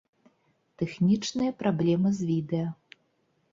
[0.81, 2.67] Тэхнічныя праблемы з відэа.